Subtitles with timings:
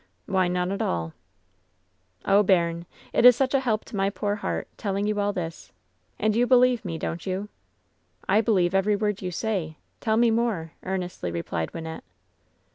[0.25, 3.85] Why, isotie at alL 28« LOVE'S BITTEREST CUP "Oh, bainiy it is such a help
[3.85, 5.71] to my poor heart tdling you all this.
[6.17, 7.49] And you believe me, don't you?"
[8.27, 12.01] "I believe every word you say— ^tell me more/' ear nestly replied Wynnette.